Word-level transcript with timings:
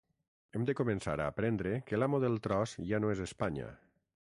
Hem 0.57 0.63
de 0.69 0.73
començar 0.79 1.15
a 1.17 1.27
aprendre 1.33 1.75
que 1.91 2.01
l’amo 2.01 2.21
del 2.25 2.41
tros 2.49 2.75
ja 2.93 3.03
no 3.05 3.15
és 3.17 3.25
Espanya. 3.31 3.71